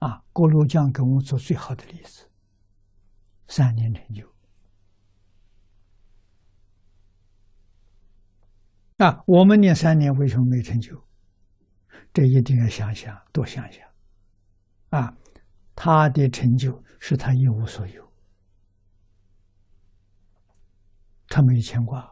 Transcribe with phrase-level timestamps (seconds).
[0.00, 2.28] 啊，郭罗江给我们做最好的例子，
[3.48, 4.28] 三年成就。
[8.96, 11.02] 啊，我们念三年为什么没成就？
[12.12, 13.88] 这一定要想想，多想想。
[14.90, 15.16] 啊，
[15.74, 18.12] 他的成就是他一无所有，
[21.28, 22.10] 他没有牵挂。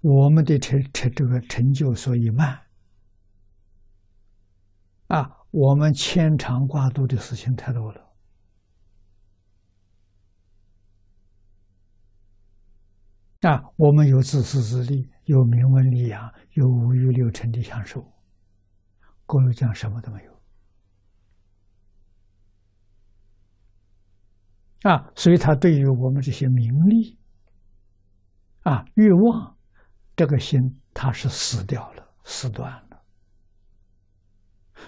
[0.00, 2.62] 我们的成成这个成就所以慢。
[5.06, 8.12] 啊，我们牵肠挂肚的事情太多了。
[13.40, 18.06] 啊，我们有自私自利，有名闻利养，有五欲六尘的享受。
[19.24, 20.32] 郭路讲什么都没有。
[24.82, 27.18] 啊，所以他对于我们这些名利、
[28.64, 29.56] 啊欲望，
[30.14, 30.60] 这个心
[30.92, 32.85] 他是死掉了，死断了。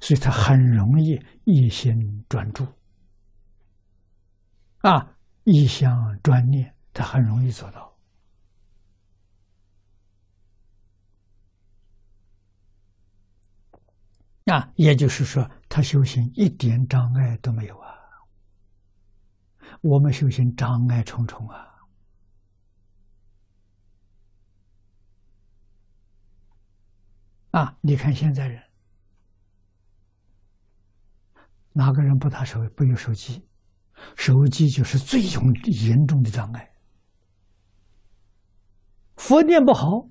[0.00, 2.66] 所以他很容易一心专注，
[4.78, 7.86] 啊，一想专念，他很容易做到。
[14.46, 17.96] 啊，也就是说，他修行一点障碍都没有啊。
[19.80, 21.74] 我们修行障碍重重啊！
[27.50, 28.62] 啊，你看现在人，
[31.76, 33.46] 哪个人不打手不有手机？
[34.16, 35.42] 手机就是最重
[35.84, 36.70] 严重的障碍。
[39.16, 40.08] 佛念不好，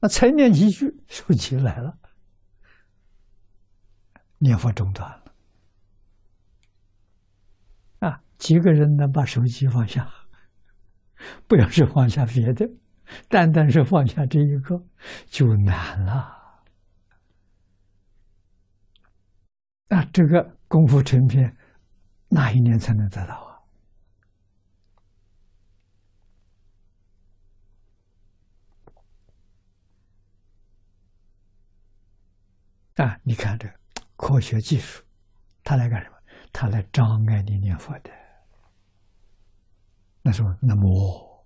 [0.00, 1.98] 那才念几句，手机来了。
[4.38, 5.24] 念佛中断了，
[8.00, 10.10] 啊，几个人能把手机放下？
[11.46, 12.66] 不要是放下别的，
[13.28, 14.82] 单单是放下这一个
[15.26, 16.41] 就难了。
[19.92, 21.54] 那这个功夫成片，
[22.30, 23.34] 哪一年才能得到
[32.96, 33.04] 啊？
[33.04, 33.70] 啊，你看这。
[34.16, 35.04] 科学技术，
[35.62, 36.16] 他来干什么？
[36.54, 38.10] 他来障碍你念佛的。
[40.22, 41.44] 那时候那么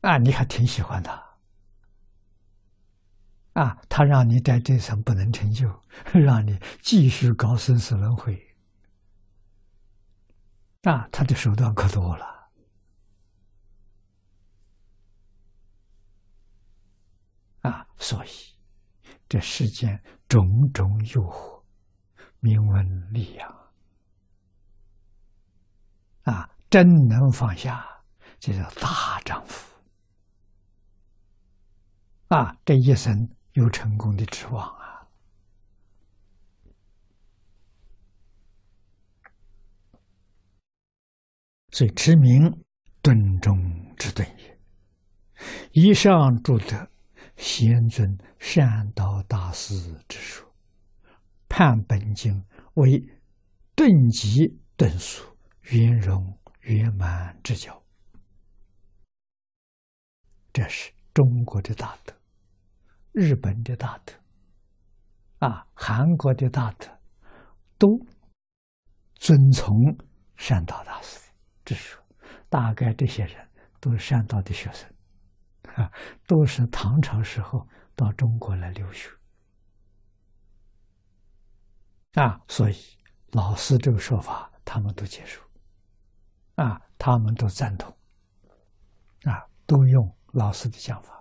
[0.00, 1.25] 啊，你还挺喜欢他
[3.56, 3.74] 啊？
[3.88, 5.66] 他让你在这层不能成就，
[6.12, 8.38] 让你继续搞生死轮回
[10.82, 11.08] 啊！
[11.10, 12.50] 他的手段可多了
[17.62, 18.28] 啊，所以。
[19.28, 21.60] 这世间种种诱惑，
[22.38, 23.72] 名闻利养
[26.22, 27.84] 啊，真能放下，
[28.38, 29.74] 这叫大丈夫
[32.28, 32.56] 啊！
[32.64, 35.06] 这一生有成功的指望啊！
[41.72, 42.64] 所以，持名
[43.02, 43.54] 顿中
[43.98, 44.58] 之顿也。
[45.72, 46.88] 以上诸德。
[47.36, 49.74] 先尊善导大师
[50.08, 50.50] 之说，
[51.50, 52.42] 判本经
[52.76, 52.98] 为
[53.74, 55.22] 顿极顿俗、
[55.64, 57.84] 圆融圆满之教。
[60.50, 62.15] 这是中国的大德，
[63.16, 64.12] 日本的大德，
[65.38, 66.86] 啊，韩国的大德，
[67.78, 67.88] 都
[69.14, 69.74] 遵从
[70.36, 71.18] 善导大师
[71.64, 71.98] 之说。
[72.50, 73.48] 大概这些人
[73.80, 74.86] 都是善导的学生。
[75.76, 75.90] 啊，
[76.26, 79.10] 都是唐朝时候到中国来留学
[82.14, 82.74] 啊，所以
[83.32, 85.40] 老师这个说法他们都接受，
[86.56, 87.90] 啊，他们都赞同，
[89.24, 91.15] 啊，都用老师的讲法。